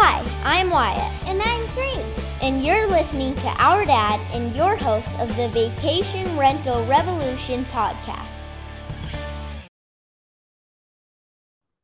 [0.00, 2.36] Hi, I'm Wyatt, And I'm Grace.
[2.40, 8.37] and you're listening to Our Dad and your host of the Vacation Rental Revolution podcast.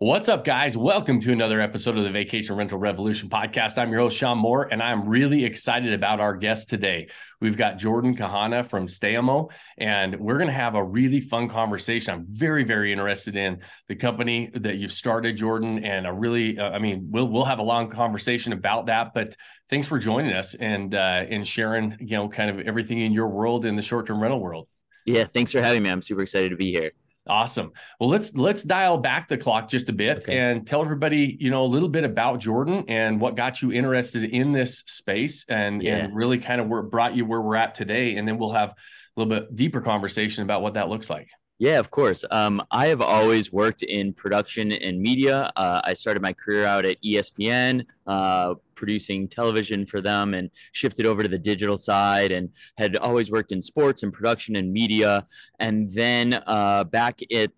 [0.04, 0.77] What's up, guys?
[0.77, 3.79] Welcome to another episode of the Vacation Rental Revolution podcast.
[3.79, 7.09] I'm your host, Shawn Moore, and I'm really excited about our guest today.
[7.41, 12.12] We've got Jordan Kahana from Stayamo, and we're going to have a really fun conversation.
[12.12, 16.68] I'm very, very interested in the company that you've started, Jordan, and a really, uh,
[16.68, 19.14] I mean, we'll we'll have a long conversation about that.
[19.14, 19.34] But
[19.71, 23.28] thanks for joining us and uh, and sharing, you know, kind of everything in your
[23.28, 24.69] world in the short term rental world.
[25.06, 25.89] Yeah, thanks for having me.
[25.89, 26.92] I'm super excited to be here.
[27.27, 27.73] Awesome.
[27.98, 30.37] Well, let's let's dial back the clock just a bit Okay.
[30.38, 34.24] and tell everybody, you know, a little bit about Jordan and what got you interested
[34.24, 35.97] in this space and Yeah.
[35.97, 38.16] and really kind of where brought you where we're at today.
[38.16, 38.74] And then we'll have a
[39.20, 41.28] little bit deeper conversation about what that looks like.
[41.58, 42.24] Yeah, of course.
[42.32, 45.52] Um, I have always worked in production and media.
[45.54, 51.06] Uh, I started my career out at ESPN, uh, producing television for them, and shifted
[51.06, 55.24] over to the digital side, and had always worked in sports and production and media.
[55.61, 57.52] And then uh, back at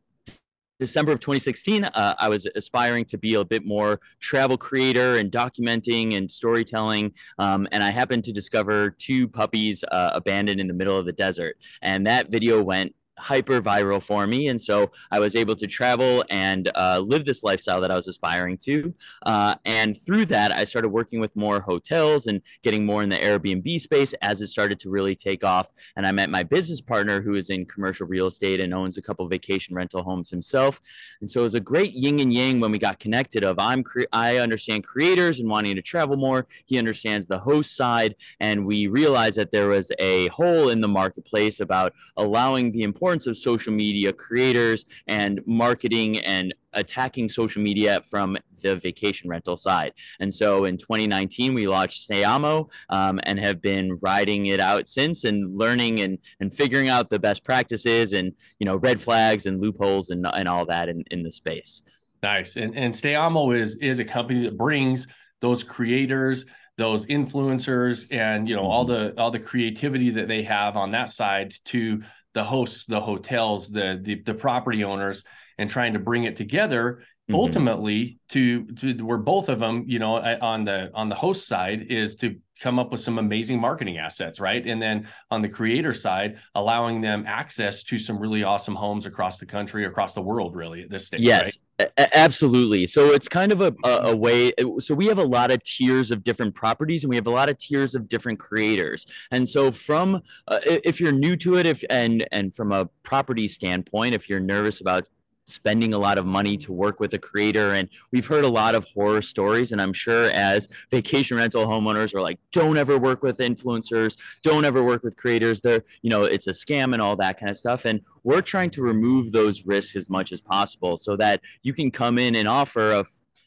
[0.78, 5.32] December of 2016, uh, I was aspiring to be a bit more travel creator and
[5.32, 7.14] documenting and storytelling.
[7.38, 11.12] Um, and I happened to discover two puppies uh, abandoned in the middle of the
[11.12, 11.56] desert.
[11.80, 14.48] And that video went hyper viral for me.
[14.48, 18.08] And so I was able to travel and uh, live this lifestyle that I was
[18.08, 18.94] aspiring to.
[19.24, 23.16] Uh, and through that, I started working with more hotels and getting more in the
[23.16, 25.72] Airbnb space as it started to really take off.
[25.96, 29.02] And I met my business partner who is in commercial real estate and owns a
[29.02, 30.80] couple vacation rental homes himself.
[31.20, 33.82] And so it was a great yin and yang when we got connected of I'm
[33.82, 36.46] cre- I understand creators and wanting to travel more.
[36.66, 38.14] He understands the host side.
[38.40, 43.05] And we realized that there was a hole in the marketplace about allowing the importance
[43.06, 49.92] of social media creators and marketing and attacking social media from the vacation rental side.
[50.20, 55.24] And so in 2019, we launched Stayamo um, and have been riding it out since
[55.24, 59.60] and learning and, and figuring out the best practices and, you know, red flags and
[59.60, 61.82] loopholes and, and all that in, in the space.
[62.22, 62.56] Nice.
[62.56, 65.06] And and Stayamo is is a company that brings
[65.40, 66.46] those creators,
[66.76, 71.10] those influencers, and you know all the all the creativity that they have on that
[71.10, 72.02] side to
[72.36, 75.24] the hosts, the hotels, the the, the property owners,
[75.58, 77.34] and trying to bring it together Mhm.
[77.34, 80.14] ultimately to to where both of them you know
[80.52, 84.40] on the on the host side is to come up with some amazing marketing assets
[84.40, 89.06] right and then on the creator side allowing them access to some really awesome homes
[89.06, 91.20] across the country across the world really at this stage?
[91.20, 92.86] Yes, a- a- absolutely.
[92.86, 94.52] So it's kind of a, a, a way.
[94.78, 97.48] So we have a lot of tiers of different properties, and we have a lot
[97.48, 99.06] of tiers of different creators.
[99.30, 100.16] And so from
[100.48, 104.40] uh, if you're new to it, if and and from a property standpoint, if you're
[104.40, 105.08] nervous about
[105.46, 108.74] spending a lot of money to work with a creator and we've heard a lot
[108.74, 113.22] of horror stories and i'm sure as vacation rental homeowners are like don't ever work
[113.22, 117.16] with influencers don't ever work with creators they're you know it's a scam and all
[117.16, 120.96] that kind of stuff and we're trying to remove those risks as much as possible
[120.96, 123.04] so that you can come in and offer a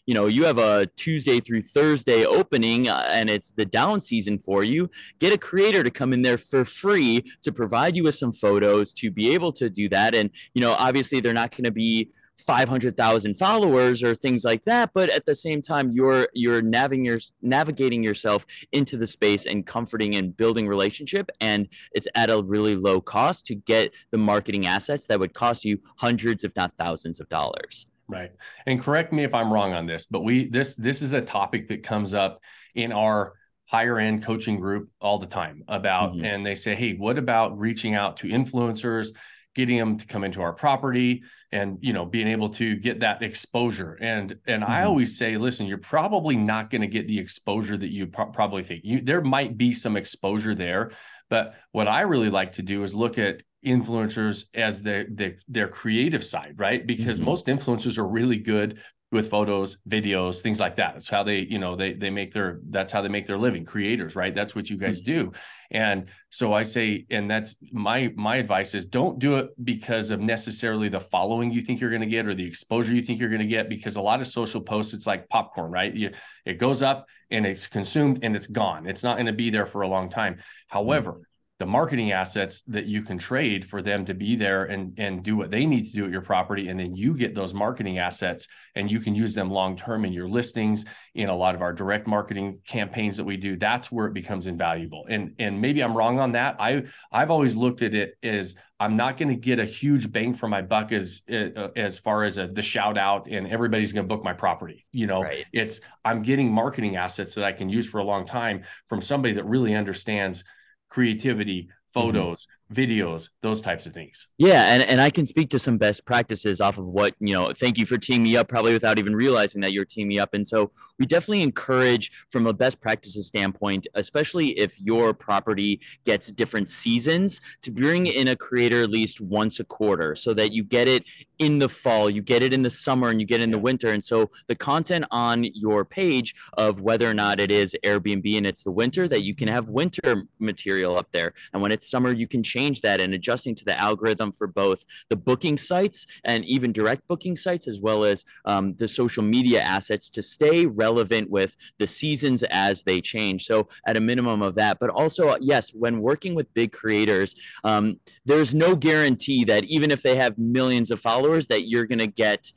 [0.10, 4.40] you know you have a tuesday through thursday opening uh, and it's the down season
[4.40, 4.90] for you
[5.20, 8.92] get a creator to come in there for free to provide you with some photos
[8.94, 10.16] to be able to do that.
[10.16, 14.92] And you know obviously they're not going to be 500,000 followers or things like that
[14.94, 19.68] but at the same time you're you're navigating your, navigating yourself into the space and
[19.68, 21.30] comforting and building relationship.
[21.42, 25.66] And it's at a really low cost to get the marketing assets that would cost
[25.66, 28.32] you hundreds if not thousands of dollars Right.
[28.66, 31.68] And correct me if I'm wrong on this, but we this this is a topic
[31.68, 32.42] that comes up
[32.74, 33.34] in our
[33.68, 36.24] higher end coaching group all the time about Mhm.
[36.26, 39.10] and they say, "Hey, what about reaching out to influencers,
[39.56, 43.22] getting them to come into our property and, you know, being able to get that
[43.22, 44.86] exposure?" And and I Mhm.
[44.86, 48.64] always say, "Listen, you're probably not going to get the exposure that you pro- probably
[48.64, 48.82] think.
[48.84, 50.92] You there might be some exposure there,
[51.30, 55.68] but what I really like to do is look at influencers as the, the their
[55.68, 56.86] creative side, right?
[56.88, 57.26] Because Mhm.
[57.26, 58.80] most influencers are really good
[59.12, 60.96] with photos, videos, things like that.
[60.96, 63.66] It's how they, you know, they they make their that's how they make their living.
[63.66, 64.36] Creators, right?
[64.36, 64.86] That's what you hmm.
[64.86, 65.32] guys do.
[65.72, 70.20] And so I say, and that's my my advice is don't do it because of
[70.20, 73.30] necessarily the following you think you're going to get or the exposure you think you're
[73.30, 73.68] going to get.
[73.68, 75.94] Because a lot of social posts, it's like popcorn, right?
[75.94, 76.12] You,
[76.46, 78.86] it goes up and it's consumed and it's gone.
[78.88, 80.36] It's not going to be there for a long time.
[80.36, 80.40] Hmm.
[80.68, 81.22] However,
[81.60, 85.36] the marketing assets that you can trade for them to be there and and do
[85.36, 86.70] what they need to do at your property.
[86.70, 90.14] And then you get those marketing assets and you can use them long term in
[90.14, 90.86] your listings
[91.16, 93.58] in a lot of our direct marketing campaigns that we do.
[93.58, 95.06] That's where it becomes invaluable.
[95.10, 96.56] And and maybe i'm wrong on that.
[96.60, 100.34] I i've always looked at it as i'm not going to get a huge bang
[100.34, 104.08] for my buck as uh, as far as a, the shout out and everybody's going
[104.08, 104.86] to book my property.
[104.94, 105.46] You know right.
[105.52, 109.34] it's i'm getting marketing assets that i can use for a long time from somebody
[109.34, 110.46] that really understands
[110.90, 111.72] creativity, mm-hmm.
[111.94, 114.28] photos, videos, those types of things.
[114.38, 117.52] Yeah, and, and I can speak to some best practices off of what, you know,
[117.52, 120.34] thank you for teaming me up, probably without even realizing that you're teaming me up.
[120.34, 126.32] And so we definitely encourage from a best practices standpoint, especially if your property gets
[126.32, 130.64] different seasons, to bring in a creator at least once a quarter so that you
[130.64, 131.06] get it
[131.40, 133.58] in the fall, you get it in the summer, and you get it in the
[133.58, 133.90] winter.
[133.90, 138.46] And so the content on your page of whether or not it is Airbnb and
[138.46, 141.34] it's the winter, that you can have winter material up there.
[141.54, 144.48] And when it's summer, you can change change that and adjusting to the algorithm for
[144.48, 149.24] both the booking sites and even direct booking sites, as well as um, the social
[149.24, 153.46] media assets to stay relevant with the seasons as they change.
[153.46, 158.00] So, at a minimum of that, but also, yes, when working with big creators, um,
[158.26, 162.08] there's no guarantee that even if they have millions of followers, that you're going to
[162.08, 162.52] get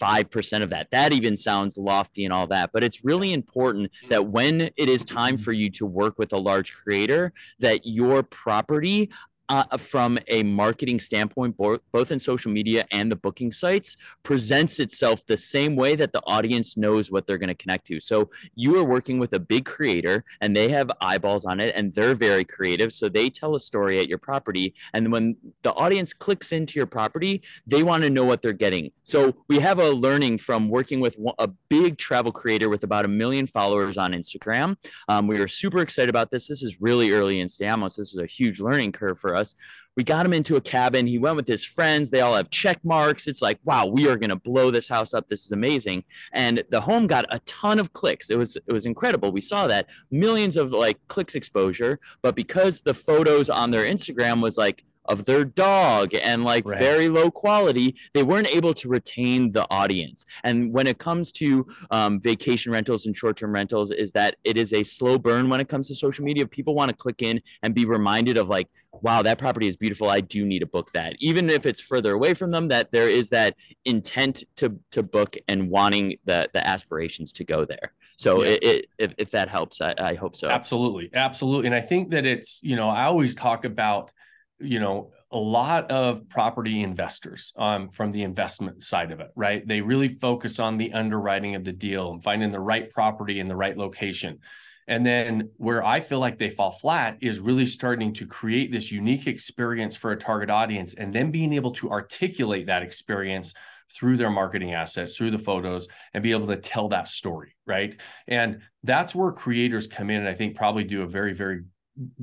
[0.00, 0.88] 5% of that.
[0.90, 5.04] That even sounds lofty and all that, but it's really important that when it is
[5.04, 9.10] time for you to work with a large creator that your property
[9.48, 14.80] uh, from a marketing standpoint, bo- both in social media and the booking sites, presents
[14.80, 18.00] itself the same way that the audience knows what they're going to connect to.
[18.00, 21.92] So you are working with a big creator and they have eyeballs on it and
[21.92, 22.92] they're very creative.
[22.92, 24.74] So they tell a story at your property.
[24.92, 28.90] And when the audience clicks into your property, they want to know what they're getting.
[29.02, 33.08] So we have a learning from working with a big travel creator with about a
[33.08, 34.76] million followers on Instagram.
[35.08, 36.48] Um, we are super excited about this.
[36.48, 37.96] This is really early in Stayamo's.
[37.96, 39.54] This is a huge learning curve for us.
[39.96, 41.06] We got him into a cabin.
[41.06, 42.10] He went with his friends.
[42.10, 43.28] They all have check marks.
[43.28, 45.28] It's like, wow, we are going to blow this house up.
[45.28, 46.04] This is amazing.
[46.32, 48.30] And the home got a ton of clicks.
[48.30, 49.30] It was it was incredible.
[49.30, 54.42] We saw that millions of like clicks exposure, but because the photos on their Instagram
[54.42, 56.78] was like of their dog and like right.
[56.78, 60.24] very low quality, they weren't able to retain the audience.
[60.44, 64.56] And when it comes to um, vacation rentals and short term rentals, is that it
[64.56, 66.46] is a slow burn when it comes to social media.
[66.46, 68.68] People want to click in and be reminded of like,
[69.02, 70.08] wow, that property is beautiful.
[70.08, 71.16] I do need to book that.
[71.18, 75.36] Even if it's further away from them, that there is that intent to to book
[75.48, 77.92] and wanting the the aspirations to go there.
[78.16, 78.50] So yeah.
[78.50, 80.48] it, it, if, if that helps, I, I hope so.
[80.48, 81.10] Absolutely.
[81.12, 81.66] Absolutely.
[81.66, 84.12] And I think that it's, you know, I always talk about
[84.58, 89.66] you know a lot of property investors um, from the investment side of it right
[89.66, 93.48] they really focus on the underwriting of the deal and finding the right property in
[93.48, 94.38] the right location
[94.86, 98.92] and then where i feel like they fall flat is really starting to create this
[98.92, 103.54] unique experience for a target audience and then being able to articulate that experience
[103.92, 107.96] through their marketing assets, through the photos, and be able to tell that story, right?
[108.26, 111.64] And that's where creators come in and I think probably do a very, very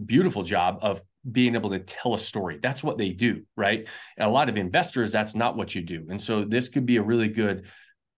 [0.05, 2.59] beautiful job of being able to tell a story.
[2.61, 3.87] That's what they do, right?
[4.17, 6.07] And a lot of investors, that's not what you do.
[6.09, 7.65] And so this could be a really good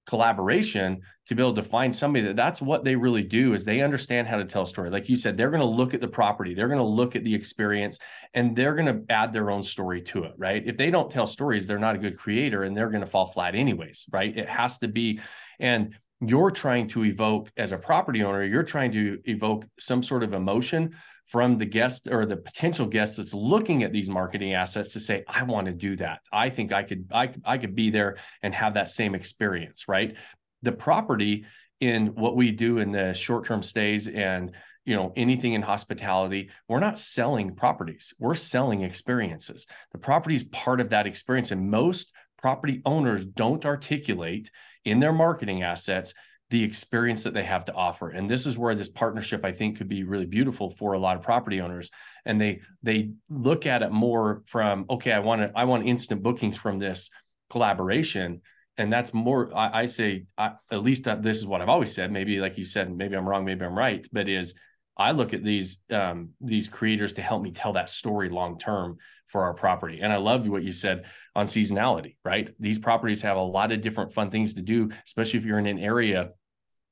[0.06, 3.82] collaboration to be able to find somebody that that's what they really do is they
[3.82, 6.08] understand how to tell a story like you said they're going to look at the
[6.08, 8.00] property they're going to look at the experience
[8.34, 11.26] and they're going to add their own story to it right if they don't tell
[11.26, 14.50] stories they're not a good creator and they're going to fall flat anyways right it
[14.50, 15.22] has to be
[15.60, 20.24] and you're trying to evoke as a property owner you're trying to evoke some sort
[20.24, 20.94] of emotion
[21.34, 25.24] from the guest or the potential guest that's looking at these marketing assets to say
[25.28, 26.20] i want to do that.
[26.32, 30.16] I think i could i, I could be there and have that same experience right?
[30.62, 31.46] The property
[31.80, 36.80] in what we do in the short-term stays and you know anything in hospitality we're
[36.80, 38.14] not selling properties.
[38.20, 39.66] We're selling experiences.
[39.92, 44.52] The property is part of that experience and most property owners don't articulate
[44.86, 46.14] in their marketing assets
[46.54, 48.12] the experience that they have to offer.
[48.12, 51.16] And this is where this partnership i think could be really beautiful for a lot
[51.16, 51.90] of property owners.
[52.28, 56.22] And they they look at it more from okay i want to i want instant
[56.22, 57.10] bookings from this
[57.50, 58.42] collaboration.
[58.78, 61.92] And that's more i, I say I, at least uh, this is what i've always
[61.92, 62.12] said.
[62.12, 64.54] Maybe like you said maybe i'm wrong maybe i'm right but is
[64.96, 68.98] i look at these um, these creators to help me tell that story long term
[69.26, 70.02] for our property.
[70.04, 71.06] And i love what you said
[71.36, 72.54] on seasonality right?
[72.60, 75.66] These properties have a lot of different fun things to do especially if you're in
[75.66, 76.30] an area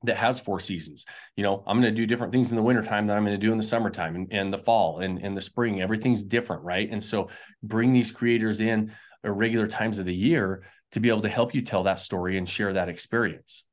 [0.03, 1.05] that has four seasons.
[1.36, 3.46] You know, I'm going to do different things in the wintertime than I'm going to
[3.46, 5.81] do in the summertime and, and the fall and, and the spring.
[5.81, 6.89] Everything's different, right?
[6.89, 7.29] And so
[7.62, 8.93] bring these creators in
[9.24, 12.38] at regular times of the year to be able to help you tell that story
[12.38, 13.63] and share that experience.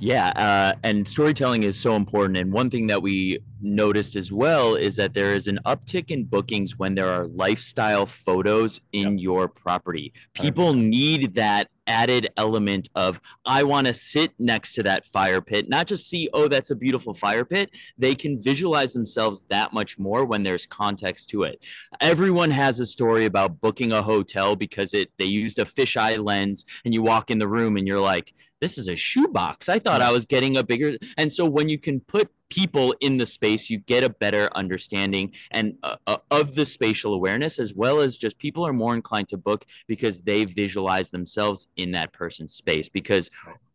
[0.00, 2.38] Yeah, uh, and storytelling is so important.
[2.38, 6.24] And one thing that we noticed as well is that there is an uptick in
[6.24, 9.22] bookings when there are lifestyle photos in yep.
[9.22, 10.12] your property.
[10.32, 10.88] People 100%.
[10.88, 15.88] need that added element of I want to sit next to that fire pit, not
[15.88, 17.70] just see, oh, that's a beautiful fire pit.
[17.96, 21.62] They can visualize themselves that much more when there's context to it.
[22.00, 26.64] Everyone has a story about booking a hotel because it they used a fisheye lens
[26.84, 29.68] and you walk in the room and you're like, this is a shoebox.
[29.68, 30.96] I thought I was getting a bigger.
[31.16, 35.32] And so when you can put people in the space, you get a better understanding
[35.50, 39.28] and uh, uh, of the spatial awareness, as well as just people are more inclined
[39.28, 42.88] to book because they visualize themselves in that person's space.
[42.88, 43.30] Because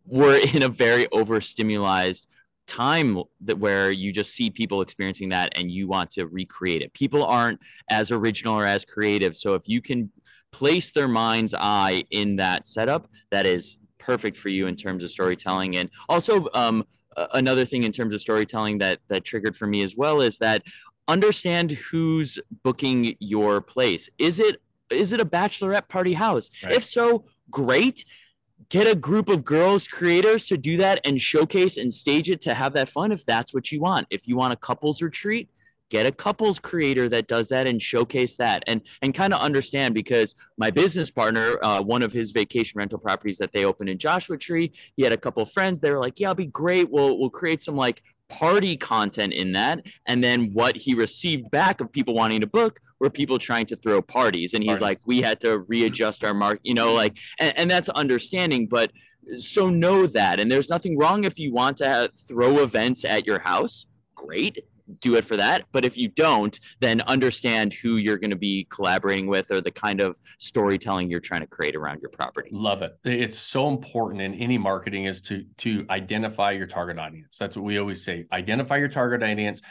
[0.06, 2.25] we're in a very overstimulated
[2.65, 6.94] time that where you just see people experiencing that and you want to recreate it.
[6.94, 9.36] People aren't as original or as creative.
[9.36, 10.12] So if you can
[10.51, 15.10] place their mind's eye in that setup, that is perfect for you in terms of
[15.10, 16.84] storytelling and also um,
[17.34, 20.63] another thing in terms of storytelling that that triggered for me as well is that
[21.08, 24.10] understand who's booking your place.
[24.17, 26.50] Is it is it a bachelorette party house?
[26.63, 26.74] Right.
[26.74, 28.05] If so, great.
[28.70, 32.53] Get a group of girls creators to do that and showcase and stage it to
[32.53, 34.08] have that fun if that's what you want.
[34.10, 35.50] If you want a couples retreat,
[35.94, 39.94] get a couples creator that does that and showcase that and and kind of understand
[39.94, 43.98] because my business partner uh, one of his vacation rental properties that they opened in
[43.98, 46.90] joshua tree he had a couple friends they were like yeah it'll be great.
[46.90, 49.86] We'll we'll create some like party content in that.
[50.08, 53.76] And then what he received back of people wanting to book were people trying to
[53.76, 54.54] throw parties.
[54.54, 54.82] And he's parties.
[54.82, 58.92] like we had to readjust our mark you know like and, and that's understanding but
[59.38, 60.40] so know that.
[60.40, 63.86] And there's nothing wrong if you want to throw events at your house.
[64.16, 64.60] Great
[65.02, 65.66] do it for that.
[65.72, 69.72] But if you don't, then understand who you're going to be collaborating with or the
[69.72, 72.50] kind of storytelling you're trying to create around your property.
[72.52, 72.98] Love it.
[73.04, 77.38] It's so important in any marketing is to to identify your target audience.
[77.38, 78.25] That's what we always say.
[78.32, 79.62] Identify your target audience,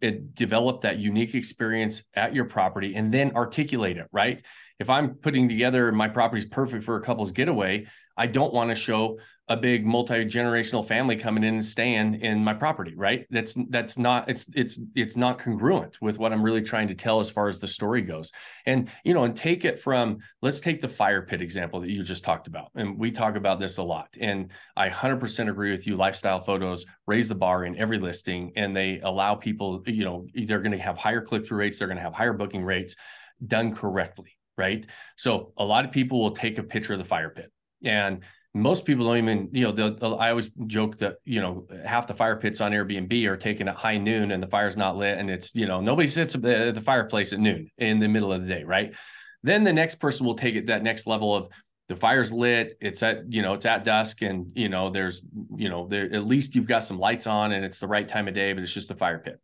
[0.00, 4.42] it, develop that unique experience at your property and then articulate it, right?
[4.80, 8.70] If I'm putting together my property is perfect for a couple's getaway, I don't want
[8.70, 9.18] to show
[9.50, 13.26] a big multi-generational family coming in and staying in my property right?
[13.30, 17.18] That's that's not it's it's it's not congruent with what i'm really trying to tell
[17.18, 18.30] as far as the story goes.
[18.64, 22.04] And you know and take it from let's take the fire pit example that you
[22.04, 25.84] just talked about and we talk about this a lot and i 100% agree with
[25.86, 30.26] you lifestyle photos raise the bar in every listing and they allow people you know
[30.46, 32.94] they're going to have higher click-through rates they're going to have higher booking rates
[33.44, 37.30] done correctly right so a lot of people will take a picture of the fire
[37.30, 37.50] pit
[37.84, 38.22] and
[38.54, 42.08] most people don't even, you know, they'll, they'll, I always joke that, you know, half
[42.08, 45.18] the fire pits on Airbnb are taken at high noon and the fire's not lit.
[45.18, 48.42] And it's, you know, nobody sits at the fireplace at noon in the middle of
[48.42, 48.64] the day.
[48.64, 48.94] Right.
[49.44, 51.48] Then the next person will take it that next level of
[51.88, 52.76] the fire's lit.
[52.80, 55.22] It's at, you know, it's at dusk and, you know, there's,
[55.56, 58.26] you know, there, at least you've got some lights on and it's the right time
[58.26, 59.40] of day, but it's just the fire pit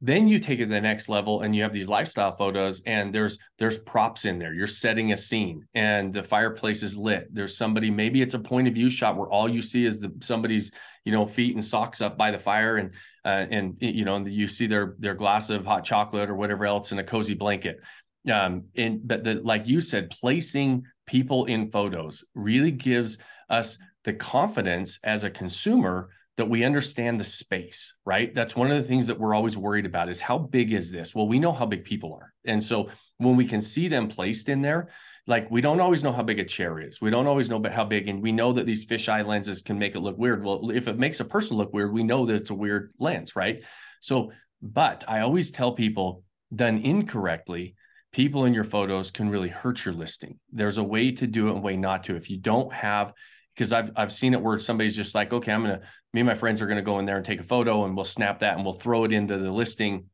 [0.00, 3.12] then you take it to the next level and you have these lifestyle photos and
[3.12, 4.54] there's there's props in there.
[4.54, 7.26] You're setting a scene and the fireplace is lit.
[7.32, 10.12] There's somebody maybe it's a point of view shot where all you see is the
[10.20, 10.70] somebody's
[11.04, 14.32] you know feet and socks up by the fire and uh, and you know and
[14.32, 17.82] you see their their glass of hot chocolate or whatever else in a cozy blanket.
[18.30, 23.18] Um and but the like you said placing people in photos really gives
[23.50, 28.32] us the confidence as a consumer that we understand the space, right?
[28.32, 31.12] That's one of the things that we're always worried about is how big is this?
[31.12, 32.32] Well, we know how big people are.
[32.44, 34.88] And so when we can see them placed in there,
[35.26, 37.00] like we don't always know how big a chair is.
[37.00, 39.96] We don't always know how big, and we know that these fisheye lenses can make
[39.96, 40.44] it look weird.
[40.44, 43.34] Well, if it makes a person look weird, we know that it's a weird lens,
[43.34, 43.64] right?
[44.00, 44.30] So,
[44.62, 46.22] but I always tell people
[46.54, 47.74] done incorrectly,
[48.12, 50.38] people in your photos can really hurt your listing.
[50.52, 52.14] There's a way to do it and a way not to.
[52.14, 53.12] If you don't have
[53.58, 55.80] because I've I've seen it where somebody's just like, okay, I'm gonna
[56.14, 58.04] me and my friends are gonna go in there and take a photo and we'll
[58.04, 60.06] snap that and we'll throw it into the listing.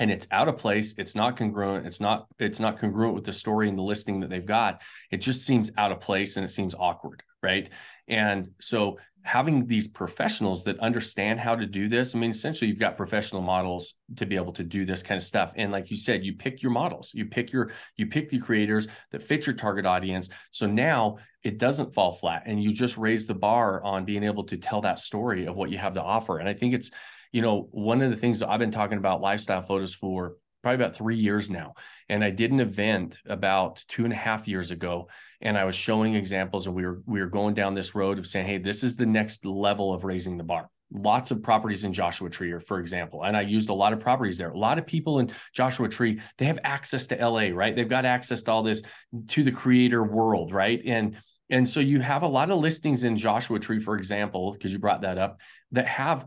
[0.00, 0.94] And it's out of place.
[0.96, 1.86] It's not congruent.
[1.86, 4.80] It's not it's not congruent with the story and the listing that they've got.
[5.10, 7.68] It just seems out of place and it seems awkward right?
[8.08, 12.78] And so having these professionals that understand how to do this i mean essentially you've
[12.78, 15.52] got professional models to be able to do this kind of stuff.
[15.56, 18.88] And like you said you pick your models you pick your you pick the creators
[19.10, 20.30] that fit your target audience.
[20.50, 24.44] So now it doesn't fall flat and you just raise the bar on being able
[24.44, 26.38] to tell that story of what you have to offer.
[26.38, 26.90] And i think it's
[27.32, 30.82] you know one of the things that i've been talking about lifestyle photos for probably
[30.82, 31.74] about three years now.
[32.08, 35.08] And I did an event about two and a half years ago,
[35.40, 38.26] and I was showing examples, and we were we were going down this road of
[38.26, 40.68] saying, hey, this is the next level of raising the bar.
[40.90, 44.00] Lots of properties in Joshua Tree, or for example, and I used a lot of
[44.00, 44.50] properties there.
[44.50, 47.76] A lot of people in Joshua Tree, they have access to LA, right?
[47.76, 48.82] They've got access to all this
[49.28, 50.82] to the creator world, right?
[50.84, 51.16] And
[51.50, 54.78] and so you have a lot of listings in Joshua Tree, for example, because you
[54.78, 55.40] brought that up,
[55.72, 56.26] that have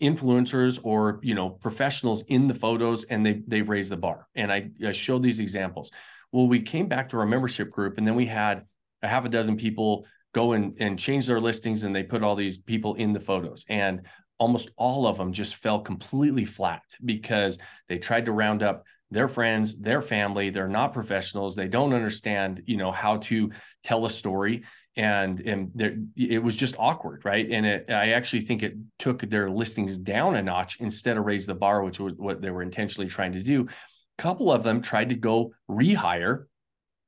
[0.00, 4.28] influencers or you know professionals in the photos and they they've raised the bar.
[4.34, 5.90] And I, I showed these examples.
[6.32, 8.64] Well we came back to our membership group and then we had
[9.02, 12.36] a half a dozen people go and, and change their listings and they put all
[12.36, 13.64] these people in the photos.
[13.68, 14.02] And
[14.38, 19.28] almost all of them just fell completely flat because they tried to round up their
[19.28, 20.50] friends their family.
[20.50, 21.56] They're not professionals.
[21.56, 23.50] They don't understand you know how to
[23.82, 24.64] tell a story
[24.98, 27.48] and and there, it was just awkward right?
[27.50, 31.46] And it, i actually think it took their listings down a notch instead of raise
[31.46, 33.62] the bar which was what they were intentionally trying to do.
[33.62, 36.46] A couple of them tried to go rehire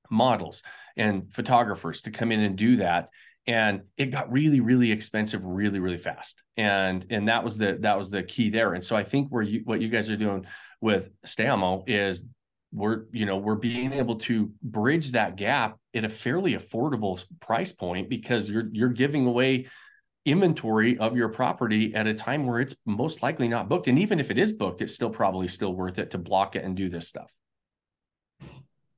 [0.08, 0.62] models
[0.96, 3.10] and photographers to come in and do that.
[3.46, 6.42] And it got really really expensive really really fast.
[6.56, 8.74] And and that was the that was the key there.
[8.74, 10.46] And so i think where you what you guys are doing
[10.80, 12.26] with Stayamo is
[12.72, 17.72] we're you know we're being able to bridge that gap at a fairly affordable price
[17.72, 19.66] point because you're you're giving away
[20.24, 23.88] inventory of your property at a time where it's most likely not booked.
[23.88, 26.64] And even if it is booked it's still probably still worth it to block it
[26.64, 27.32] and do this stuff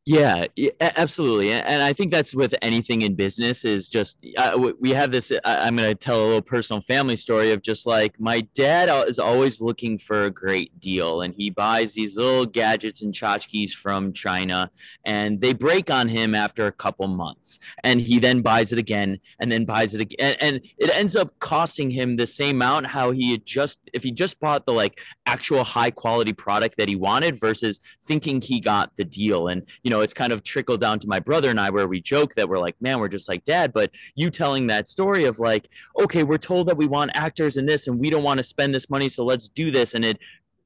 [0.04, 0.46] yeah,
[0.80, 5.30] absolutely, and I think that's with anything in business is just uh, we have this.
[5.44, 9.20] I'm going to tell a little personal family story of just like my dad is
[9.20, 14.12] always looking for a great deal, and he buys these little gadgets and tchotchkes from
[14.12, 14.72] China,
[15.04, 19.20] and they break on him after a couple months, and he then buys it again,
[19.38, 23.12] and then buys it again, and, it ends up costing him the same amount how
[23.12, 26.96] he had just if he just bought the like actual high quality product that he
[26.96, 30.98] wanted versus thinking he got the deal, and you know, it's kind of trickled down
[31.00, 33.44] to my brother and I where we joke that we're like, man, we're just like
[33.44, 33.72] dad.
[33.72, 35.68] But you telling that story of like,
[36.00, 38.74] okay, we're told that we want actors in this and we don't want to spend
[38.74, 39.08] this money.
[39.08, 39.94] So let's do this.
[39.94, 40.18] And it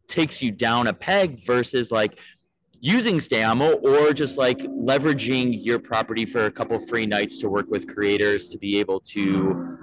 [0.09, 2.19] takes you down a peg versus like,
[2.81, 7.67] using Stayamo or just like leveraging your property for a couple free nights to work
[7.69, 9.79] with creators to be able to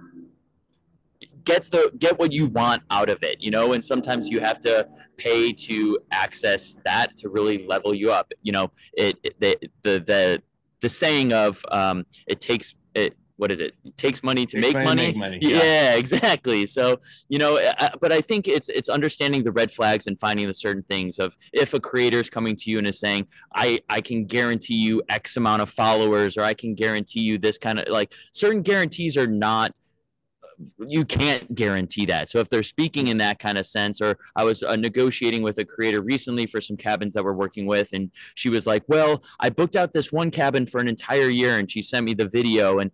[1.44, 4.60] get the get what you want out of it you know and sometimes you have
[4.62, 9.58] to pay to access that to really level you up you know it, it the,
[9.82, 10.44] the the
[10.82, 13.74] the saying of um it takes it what is it?
[13.84, 15.08] it takes money to make money.
[15.08, 15.40] make money.
[15.42, 15.58] Yeah.
[15.58, 15.96] yeah.
[16.04, 16.66] exactly.
[16.66, 17.60] So you know,
[18.00, 21.36] but I think it's it's understanding the red flags and finding the certain things of
[21.52, 25.02] if a creator is coming to you and is saying, I I can guarantee you
[25.10, 29.18] X amount of followers, or I can guarantee you this kind of like certain guarantees
[29.18, 29.74] are not
[30.88, 32.30] you can't guarantee that.
[32.30, 35.58] So if they're speaking in that kind of sense, or I was uh, negotiating with
[35.58, 39.24] a creator recently for some cabins that we're working with, and she was like, "Well,
[39.40, 42.28] I booked out this one cabin for an entire year," and she sent me the
[42.28, 42.92] video, and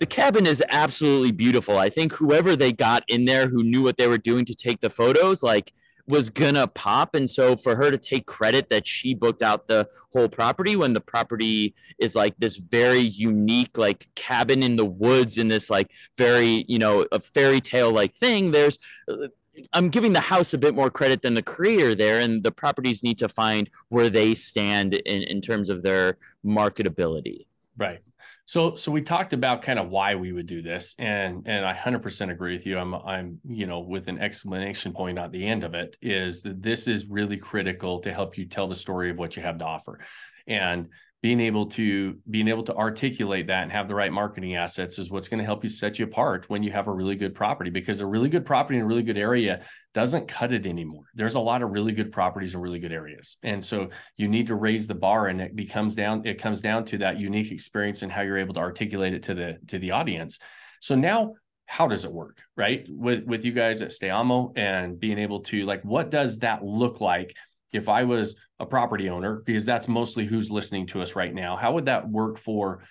[0.00, 1.78] the cabin is absolutely beautiful.
[1.78, 4.80] I think whoever they got in there who knew what they were doing to take
[4.80, 5.72] the photos, like
[6.12, 9.88] was gonna pop and so for her to take credit that she booked out the
[10.12, 15.38] whole property when the property is like this very unique like cabin in the woods
[15.38, 18.78] in this like very you know a fairy tale like thing there's
[19.10, 19.26] uh,
[19.72, 23.02] I'm giving the house a bit more credit than the creator there, and the properties
[23.02, 27.44] need to find where they stand in, in terms of their marketability.
[27.76, 28.00] Right.
[28.44, 31.74] So so we talked about kind of why we would do this and and I
[31.74, 32.78] 100% agree with you.
[32.78, 36.62] I'm I'm you know with an explanation point at the end of it is that
[36.62, 39.64] this is really critical to help you tell the story of what you have to
[39.64, 40.00] offer.
[40.46, 40.88] And
[41.22, 45.08] being able to being able to articulate that and have the right marketing assets is
[45.08, 47.70] what's going to help you set you apart when you have a really good property
[47.70, 51.04] because a really good property in a really good area doesn't cut it anymore.
[51.14, 53.36] There's a lot of really good properties in really good areas.
[53.44, 56.84] And so you need to raise the bar and it becomes down it comes down
[56.86, 59.92] to that unique experience and how you're able to articulate it to the to the
[59.92, 60.40] audience.
[60.80, 61.34] So now
[61.66, 62.84] how does it work right?
[62.88, 67.00] With with you guys at Stayamo and being able to like what does that look
[67.00, 67.36] like
[67.72, 71.56] if I was a property owner, because that's mostly who's listening to us right now,
[71.56, 72.84] how would that work for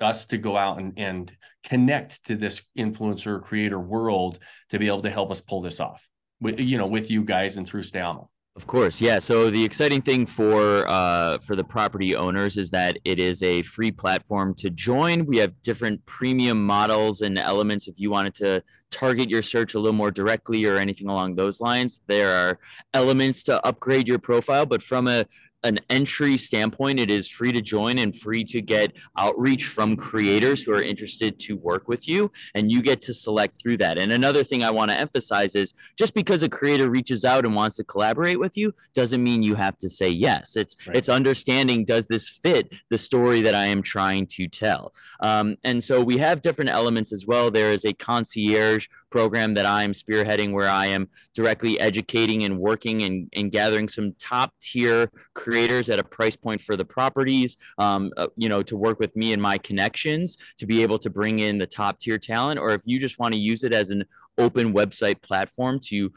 [0.00, 4.38] us to go out and, and connect to this influencer creator world
[4.70, 6.08] to be able to help us pull this off
[6.40, 8.28] with, you know, with you guys and through Stayamo?
[8.54, 9.18] Of course, yeah.
[9.18, 13.62] So the exciting thing for uh, for the property owners is that it is a
[13.62, 15.24] free platform to join.
[15.24, 17.88] We have different premium models and elements.
[17.88, 21.62] If you wanted to target your search a little more directly or anything along those
[21.62, 22.58] lines, there are
[22.92, 24.66] elements to upgrade your profile.
[24.66, 25.24] But from a
[25.64, 30.64] an entry standpoint, it is free to join and free to get outreach from creators
[30.64, 33.98] who are interested to work with you, and you get to select through that.
[33.98, 37.54] And another thing I want to emphasize is just because a creator reaches out and
[37.54, 40.56] wants to collaborate with you doesn't mean you have to say yes.
[40.56, 40.96] It's right.
[40.96, 44.92] it's understanding does this fit the story that I am trying to tell.
[45.20, 47.50] Um, and so we have different elements as well.
[47.50, 53.02] There is a concierge program that I'm spearheading where I am directly educating and working
[53.02, 58.10] and, and gathering some top tier creators at a price point for the properties, um,
[58.16, 61.38] uh, you know, to work with me and my connections to be able to bring
[61.40, 62.58] in the top tier talent.
[62.58, 64.04] Or if you just want to use it as an
[64.38, 66.10] open website platform to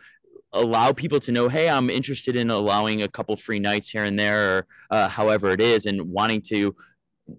[0.54, 4.18] allow people to know, hey, I'm interested in allowing a couple free nights here and
[4.18, 6.74] there, or uh, however it is, and wanting to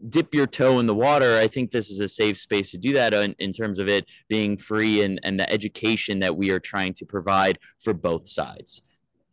[0.08, 2.92] dip your toe in the water, I think this is a safe space to do
[2.94, 6.58] that in, in, terms of it being free and, and the education that we are
[6.58, 8.82] trying to provide for both sides.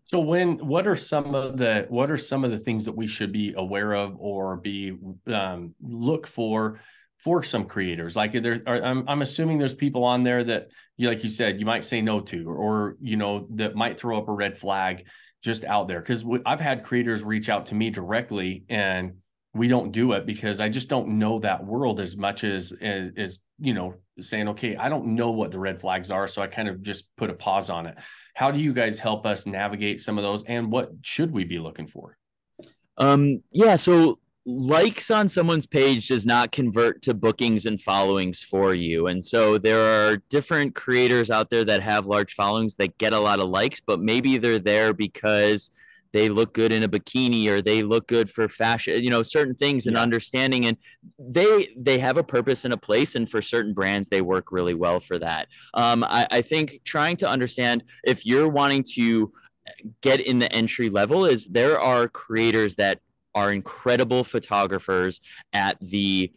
[0.05, 3.07] So when what are some of the what are some of the things that we
[3.07, 4.95] should be aware of or be
[5.27, 6.81] um, look for
[7.17, 8.15] for some creators?
[8.15, 11.59] Like there are, I'm I'm assuming there's people on there that you like you said
[11.59, 14.55] you might say no to or, or you know that might throw up a red
[14.55, 15.07] flag
[15.41, 19.13] just out there because I've had creators reach out to me directly and
[19.53, 23.11] we don't do it because I just don't know that world as much as, as,
[23.15, 26.47] as you know saying okay I don't know what the red flags are so I
[26.47, 27.97] kind of just put a pause on it.
[28.35, 31.59] How do you guys help us navigate some of those and what should we be
[31.59, 32.17] looking for?
[32.97, 38.73] Um yeah so likes on someone's page does not convert to bookings and followings for
[38.73, 39.07] you.
[39.07, 43.19] And so there are different creators out there that have large followings that get a
[43.19, 45.71] lot of likes, but maybe they're there because
[46.13, 49.55] they look good in a bikini or they look good for fashion you know certain
[49.55, 50.01] things and yeah.
[50.01, 50.77] understanding and
[51.19, 54.73] they they have a purpose and a place and for certain brands they work really
[54.73, 59.31] well for that um, I, I think trying to understand if you're wanting to
[60.01, 62.99] get in the entry level is there are creators that
[63.35, 65.19] are incredible photographers
[65.53, 66.31] at the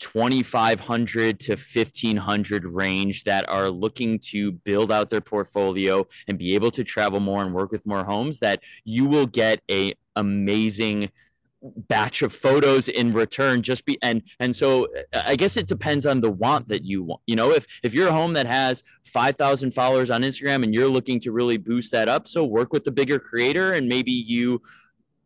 [0.00, 6.70] 2500 to 1500 range that are looking to build out their portfolio and be able
[6.70, 11.10] to travel more and work with more homes that you will get a amazing
[11.62, 16.20] batch of photos in return just be and and so i guess it depends on
[16.20, 17.50] the want that you want you know?
[17.50, 21.32] If if you're a home that has 5000 followers on instagram and you're looking to
[21.32, 24.62] really boost that up so work with the bigger creator and maybe you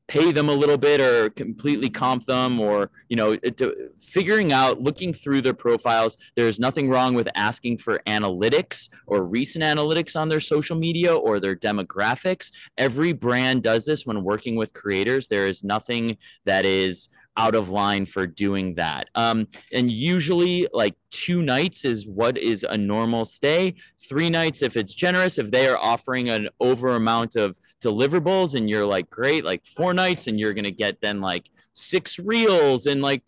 [0.09, 4.81] pay them a little bit or completely comp them or you know to, figuring out
[4.83, 10.29] looking through their profiles there's nothing wrong with asking for analytics or recent analytics on
[10.29, 12.51] their social media or their demographics.
[12.79, 15.29] Every brand does this when working with creators.
[15.29, 19.09] There is nothing that is out of line for doing that.
[19.15, 23.75] Um, and usually, like two nights is what is a normal stay.
[24.09, 28.69] Three nights, if it's generous, if they are offering an over amount of deliverables, and
[28.69, 32.87] you're like, great, like four nights, and you're going to get then like six reels
[32.87, 33.23] and like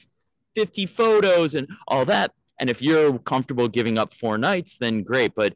[0.55, 2.33] 50 photos and all that.
[2.59, 5.35] And if you're comfortable giving up four nights, then great.
[5.35, 5.55] But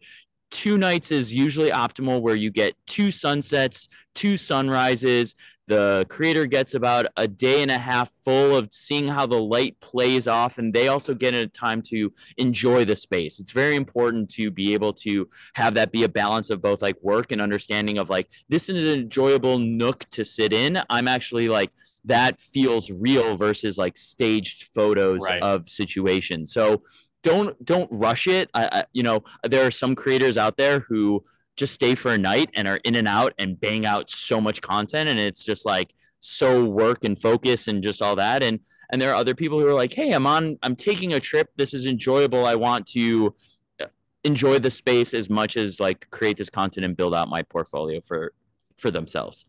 [0.50, 5.34] two nights is usually optimal where you get two sunsets, two sunrises,
[5.70, 9.78] the creator gets about a day and a half full of seeing how the light
[9.78, 13.38] plays off and they also get a time to enjoy the space.
[13.38, 16.96] It's very important to be able to have that be a balance of both like
[17.02, 20.82] work and understanding of like this is an enjoyable nook to sit in.
[20.90, 21.70] I'm actually like
[22.06, 25.40] that feels real versus like staged photos right.
[25.40, 26.52] of situations.
[26.52, 26.82] So
[27.22, 28.50] don't don't rush it.
[28.54, 31.24] I, I, you know there are some creators out there who
[31.56, 34.62] just stay for a night and are in and out and bang out so much
[34.62, 38.42] content and it's just like so work and focus and just all that.
[38.42, 41.20] And and there are other people who are like hey i'm on i'm taking a
[41.20, 41.50] trip.
[41.56, 42.46] This is enjoyable.
[42.46, 43.34] I want to
[43.80, 43.86] uh,
[44.24, 48.00] enjoy the space as much as like create this content and build out my portfolio
[48.00, 48.32] for
[48.76, 49.44] for themselves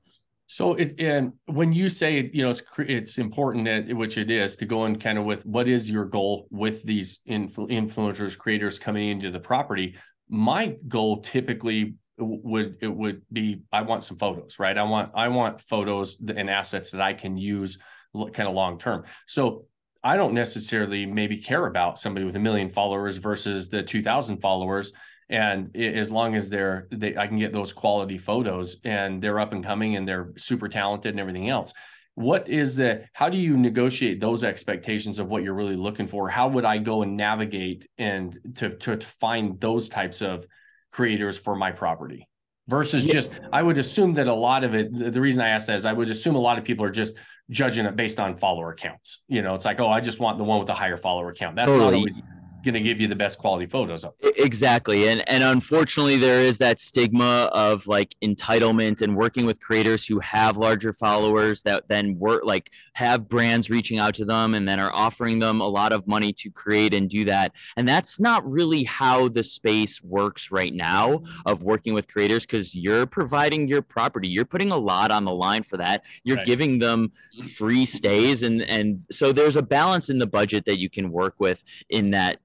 [0.51, 4.65] so it, when you say you know it's it's important that which it is to
[4.65, 9.09] go in kind of with what is your goal with these influ- influencers creators coming
[9.09, 9.95] into the property
[10.27, 14.77] my goal typically would it would be I want some photos, right?
[14.77, 17.79] I want I want photos and assets that I can use
[18.13, 19.05] kind of long term.
[19.27, 19.65] So
[20.03, 24.93] I don't necessarily maybe care about somebody with a million followers versus the 2000 followers
[25.31, 29.53] and as long as they're they I can get those quality photos and they're up
[29.53, 31.73] and coming and they're super talented and everything else.
[32.15, 36.27] What is the how do you negotiate those expectations of what you're really looking for?
[36.27, 40.45] How would I go and navigate and to to find those types of
[40.91, 42.27] creators for my property
[42.67, 43.13] versus yeah.
[43.13, 45.85] just I would assume that a lot of it the reason I ask that is
[45.85, 47.15] I would assume a lot of people are just
[47.49, 49.23] judging it based on follower counts.
[49.29, 51.55] You know, it's like, oh, I just want the one with the higher follower count.
[51.55, 51.91] That's totally.
[51.91, 52.21] not always
[52.63, 54.13] going to give you the best quality photos of.
[54.37, 55.07] Exactly.
[55.07, 60.19] And and unfortunately there is that stigma of like entitlement and working with creators who
[60.19, 64.79] have larger followers that then work like have brands reaching out to them and then
[64.79, 67.51] are offering them a lot of money to create and do that.
[67.77, 72.75] And that's not really how the space works right now of working with creators because
[72.75, 74.27] you're providing your property.
[74.27, 76.03] You're putting a lot on the line for that.
[76.23, 76.45] You're right.
[76.45, 77.11] giving them
[77.55, 81.35] free stays and and so there's a balance in the budget that you can work
[81.39, 82.39] with in that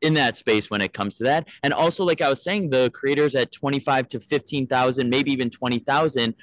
[0.00, 1.48] in that space when it comes to that.
[1.62, 6.34] And also, like I was saying, the creators at 25 to 15,000, maybe even 20,000,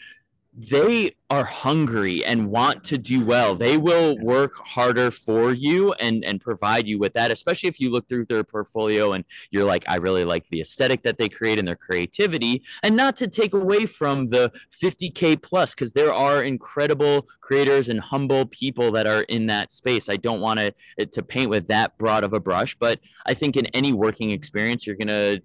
[0.53, 3.53] they are hungry and want to do well.
[3.53, 7.91] They will work harder for you and and provide you with that, especially if you
[7.91, 11.59] look through their portfolio and you're like, I really like the aesthetic that they create
[11.59, 12.63] and their creativity.
[12.81, 17.99] And not to take away from the 50k plus, because there are incredible creators and
[17.99, 20.09] humble people that are in that space.
[20.09, 23.35] I don't want to eh, to paint with that broad of a brush, but I
[23.35, 25.41] think in any working experience, you're gonna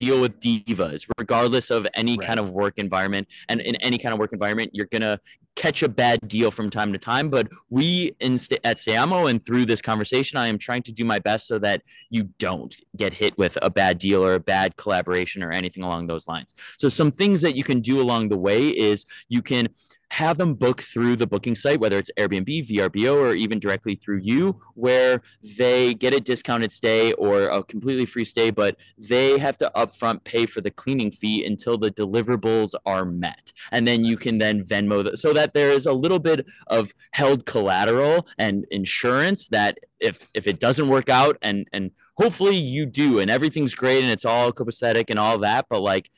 [0.00, 2.26] deal with divas regardless of any right.
[2.26, 3.28] kind of work environment.
[3.48, 5.18] And in any kind of work environment you're going to
[5.54, 7.28] catch a bad deal from time to time.
[7.28, 11.04] But we in st- at Stayamo and through this conversation i am trying to do
[11.04, 14.76] my best so that you don't get hit with a bad deal or a bad
[14.76, 16.54] collaboration or anything along those lines.
[16.76, 19.68] So some things that you can do along the way is you can
[20.12, 24.18] have them book through the booking site, whether it's Airbnb, VRBO, or even directly through
[24.18, 25.22] you, where
[25.56, 30.22] they get a discounted stay or a completely free stay, but they have to upfront
[30.24, 33.52] pay for the cleaning fee until the deliverables are met.
[33.70, 36.92] And then you can then Venmo the, so that there is a little bit of
[37.12, 42.84] held collateral and insurance that if if it doesn't work out and and hopefully you
[42.84, 46.10] do and everything's great and it's all copacetic and all that, but like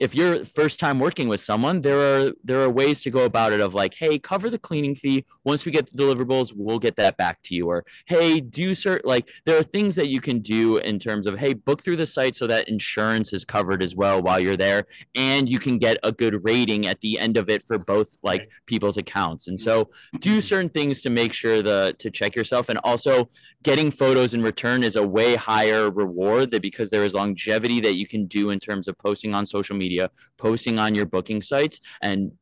[0.00, 3.52] if you're first time working with someone there are there are ways to go about
[3.52, 5.24] it of like hey cover the cleaning fee.
[5.44, 7.68] Once we get the deliverables we'll get that back to you.
[7.68, 11.38] Or hey do certain like there are things that you can do in terms of
[11.38, 14.86] hey book through the site so that insurance is covered as well while you're there.
[15.14, 18.50] And you can get a good rating at the end of it for both like
[18.66, 19.46] people's accounts.
[19.46, 19.64] And mm-hmm.
[19.64, 22.68] so do certain things to make sure the to check yourself.
[22.68, 23.28] And also
[23.62, 27.94] getting photos in return is a way higher reward that because there is longevity that
[27.94, 31.42] you can do in terms of posting on social media media, posting on your booking
[31.42, 32.32] sites, and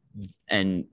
[0.49, 0.85] and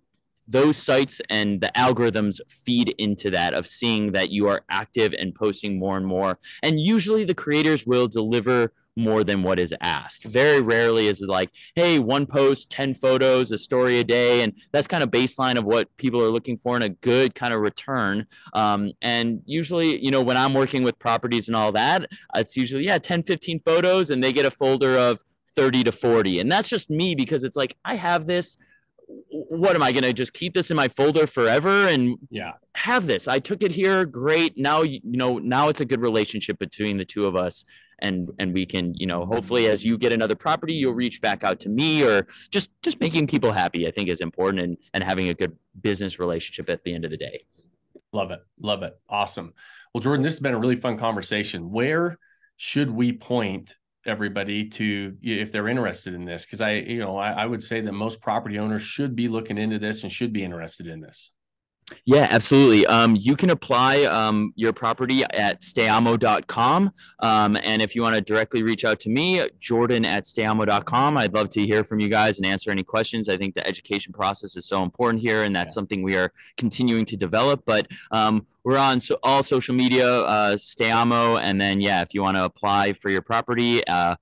[0.49, 5.35] those sites and the algorithms feed into that of seeing that you are active and
[5.35, 6.39] posting more and more.
[6.63, 10.23] And usually the creators will deliver more than what is asked.
[10.25, 14.41] Very rarely is it like, hey, one post, 10 photos, a story a day.
[14.41, 17.53] And that's kind of baseline of what people are looking for in a good kind
[17.53, 18.25] of return.
[18.53, 22.85] Um, and usually, you know, when I'm working with properties and all that, it's usually,
[22.85, 25.23] yeah, 10, 15 photos, and they get a folder of
[25.59, 26.39] 30 to 40.
[26.39, 28.57] And that's just me because it's like, I have this.
[29.29, 33.07] What am I going to just keep this in my folder forever and yeah, have
[33.07, 33.27] this?
[33.27, 34.05] I took it here.
[34.05, 34.55] Great.
[34.55, 37.65] Now, you know, now it's a good relationship between the two of us.
[38.01, 41.43] And, and we can, you know, hopefully as you get another property, you'll reach back
[41.43, 45.03] out to me or just, just making people happy, I think is important and, and
[45.03, 47.43] having a good business relationship at the end of the day.
[48.13, 48.39] Love it.
[48.61, 48.97] Love it.
[49.09, 49.53] Awesome.
[49.93, 51.71] Well, Jordan, this has been a really fun conversation.
[51.71, 52.17] Where
[52.57, 57.31] should we point everybody to if they're interested in this because i you know I,
[57.31, 60.43] I, would say that most property owners should be looking into this and should be
[60.43, 61.31] interested in this
[62.05, 62.85] yeah, absolutely.
[62.85, 66.91] Um, you can apply um, your property at stayamo.com.
[67.19, 71.33] Um, and if you want to directly reach out to me, Jordan at stayamo.com, I'd
[71.33, 73.29] love to hear from you guys and answer any questions.
[73.29, 75.75] I think the education process is so important here, and that's yeah.
[75.75, 77.63] something we are continuing to develop.
[77.65, 81.39] But um, we're on so all social media, uh, Stayamo.
[81.41, 84.15] And then, yeah, if you want to apply for your property, uh,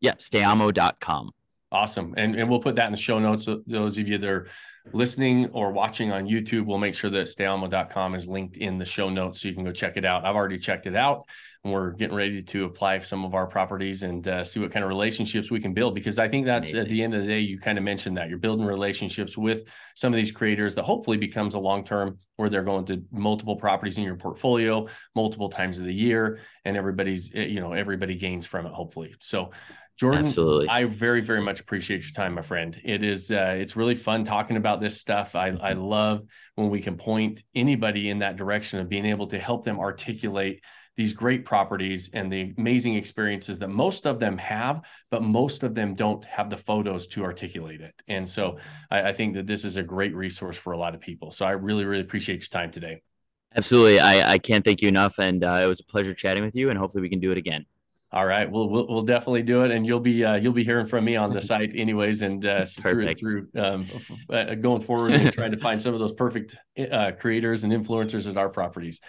[0.00, 1.30] yeah, stayamo.com.
[1.72, 2.14] Awesome.
[2.16, 3.44] And, and we'll put that in the show notes.
[3.44, 4.46] So those of you that are
[4.92, 9.08] listening or watching on YouTube, we'll make sure that stayamo.com is linked in the show
[9.08, 10.24] notes so you can go check it out.
[10.24, 11.26] I've already checked it out
[11.64, 14.84] and we're getting ready to apply some of our properties and uh, see what kind
[14.84, 16.80] of relationships we can build because I think that's Amazing.
[16.80, 19.64] at the end of the day, you kind of mentioned that you're building relationships with
[19.94, 23.56] some of these creators that hopefully becomes a long term where they're going to multiple
[23.56, 28.14] properties in your portfolio multiple times of the year and everybody's, eh, you know, everybody
[28.14, 29.14] gains from it, hopefully.
[29.20, 29.50] So,
[29.96, 30.68] Jordan, Absolutely.
[30.68, 32.78] I very, very much appreciate your time, my friend.
[32.84, 35.36] It is, uh, it's really fun talking about this stuff.
[35.36, 36.22] I, I love
[36.56, 40.64] when we can point anybody in that direction of being able to help them articulate
[40.96, 45.74] these great properties and the amazing experiences that most of them have, but most of
[45.74, 47.94] them don't have the photos to articulate it.
[48.08, 48.58] And so
[48.90, 51.30] I, I think that this is a great resource for a lot of people.
[51.30, 53.02] So I really, really appreciate your time today.
[53.56, 54.00] Absolutely.
[54.00, 55.18] I, I can't thank you enough.
[55.18, 57.38] And uh, it was a pleasure chatting with you, and hopefully we can do it
[57.38, 57.66] again.
[58.14, 60.86] All right, we'll, we'll we'll definitely do it, and you'll be uh, you'll be hearing
[60.86, 63.84] from me on the site anyways, and uh, through through um,
[64.30, 66.56] uh, going forward and trying to find some of those perfect
[66.92, 69.00] uh, creators and influencers at our properties.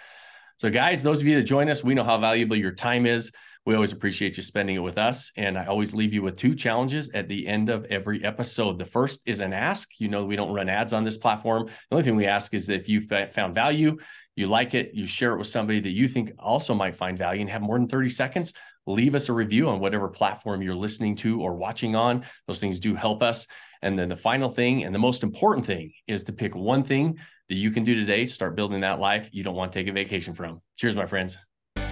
[0.58, 3.30] So, guys, those of you that join us, we know how valuable your time is.
[3.66, 5.30] We always appreciate you spending it with us.
[5.36, 8.78] And I always leave you with two challenges at the end of every episode.
[8.78, 9.90] The first is an ask.
[9.98, 11.66] You know, we don't run ads on this platform.
[11.66, 13.98] The only thing we ask is if you found value,
[14.36, 17.40] you like it, you share it with somebody that you think also might find value
[17.40, 18.54] and have more than 30 seconds,
[18.86, 22.24] leave us a review on whatever platform you're listening to or watching on.
[22.46, 23.46] Those things do help us.
[23.82, 27.18] And then the final thing and the most important thing is to pick one thing
[27.48, 29.92] that you can do today, start building that life you don't want to take a
[29.92, 30.60] vacation from.
[30.76, 31.36] Cheers, my friends.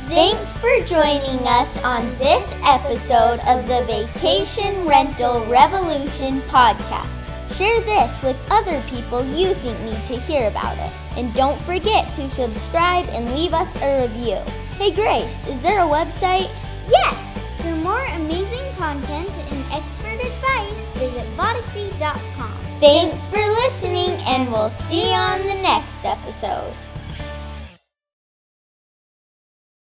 [0.09, 7.25] Thanks for joining us on this episode of the Vacation Rental Revolution podcast.
[7.57, 10.93] Share this with other people you think need to hear about it.
[11.17, 14.37] And don't forget to subscribe and leave us a review.
[14.77, 16.51] Hey Grace, is there a website?
[16.91, 17.47] Yes!
[17.63, 22.59] For more amazing content and expert advice, visit Vodyssey.com.
[22.81, 26.75] Thanks for listening, and we'll see you on the next episode.